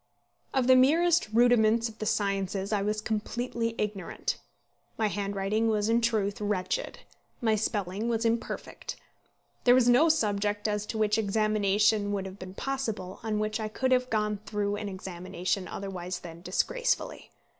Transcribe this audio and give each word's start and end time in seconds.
Of 0.51 0.65
the 0.65 0.75
merest 0.75 1.27
rudiments 1.31 1.87
of 1.87 1.99
the 1.99 2.07
sciences 2.07 2.73
I 2.73 2.81
was 2.81 3.01
completely 3.01 3.75
ignorant. 3.77 4.39
My 4.97 5.05
handwriting 5.09 5.67
was 5.67 5.89
in 5.89 6.01
truth 6.01 6.41
wretched. 6.41 7.01
My 7.39 7.53
spelling 7.53 8.09
was 8.09 8.25
imperfect. 8.25 8.95
There 9.63 9.75
was 9.75 9.87
no 9.87 10.09
subject 10.09 10.67
as 10.67 10.87
to 10.87 10.97
which 10.97 11.19
examination 11.19 12.11
would 12.13 12.25
have 12.25 12.39
been 12.39 12.55
possible 12.55 13.19
on 13.21 13.37
which 13.37 13.59
I 13.59 13.67
could 13.67 13.91
have 13.91 14.09
gone 14.09 14.39
through 14.43 14.77
an 14.77 14.89
examination 14.89 15.67
otherwise 15.67 16.21
than 16.21 16.41
disgracefully. 16.41 17.29